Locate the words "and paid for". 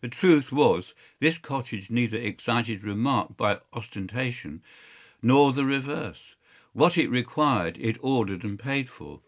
8.42-9.20